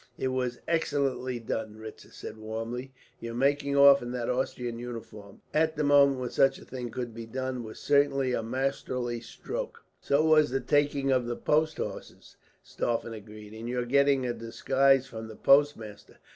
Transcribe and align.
"It 0.17 0.29
was 0.29 0.57
excellently 0.67 1.39
done," 1.39 1.75
Ritzer 1.77 2.11
said 2.11 2.35
warmly. 2.39 2.91
"Your 3.19 3.35
making 3.35 3.75
off 3.75 4.01
in 4.01 4.09
that 4.13 4.31
Austrian 4.31 4.79
uniform, 4.79 5.41
at 5.53 5.75
the 5.75 5.83
only 5.83 5.89
moment 5.89 6.19
when 6.21 6.29
such 6.31 6.57
a 6.57 6.65
thing 6.65 6.89
could 6.89 7.13
be 7.13 7.27
done, 7.27 7.61
was 7.63 7.79
certainly 7.79 8.33
a 8.33 8.41
masterly 8.41 9.21
stroke." 9.21 9.85
"So 9.99 10.25
was 10.25 10.49
the 10.49 10.59
taking 10.59 11.11
of 11.11 11.27
the 11.27 11.35
post 11.37 11.77
horses," 11.77 12.35
Stauffen 12.63 13.13
agreed, 13.13 13.53
"and 13.53 13.69
your 13.69 13.85
getting 13.85 14.25
a 14.25 14.33
disguise 14.33 15.05
from 15.05 15.27
the 15.27 15.35
postmaster. 15.35 16.17